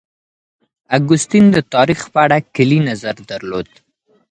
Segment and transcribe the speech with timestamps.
[0.97, 3.67] اګوستين د تاريخ په اړه کلي نظر درلود.